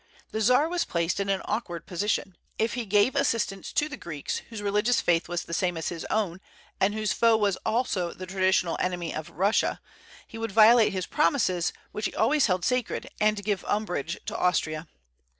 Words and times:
The 0.31 0.41
Czar 0.41 0.67
was 0.67 0.83
placed 0.83 1.19
in 1.19 1.29
an 1.29 1.43
awkward 1.45 1.85
position. 1.85 2.35
If 2.57 2.73
he 2.73 2.87
gave 2.87 3.15
assistance 3.15 3.71
to 3.73 3.87
the 3.87 3.97
Greeks, 3.97 4.37
whose 4.49 4.59
religious 4.63 4.99
faith 4.99 5.29
was 5.29 5.43
the 5.43 5.53
same 5.53 5.77
as 5.77 5.89
his 5.89 6.05
own 6.09 6.41
and 6.79 6.95
whose 6.95 7.13
foe 7.13 7.37
was 7.37 7.55
also 7.57 8.11
the 8.11 8.25
traditionary 8.25 8.77
enemy 8.79 9.13
of 9.13 9.29
Russia, 9.29 9.79
he 10.25 10.39
would 10.39 10.51
violate 10.51 10.91
his 10.91 11.05
promises, 11.05 11.71
which 11.91 12.07
he 12.07 12.15
always 12.15 12.47
held 12.47 12.65
sacred, 12.65 13.11
and 13.19 13.43
give 13.45 13.63
umbrage 13.67 14.17
to 14.25 14.35
Austria. 14.35 14.87